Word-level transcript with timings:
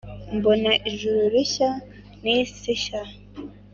Mbona 0.37 0.71
ijuru 0.89 1.19
rishya 1.33 1.69
n’isi 2.23 2.71
nshya, 2.77 3.01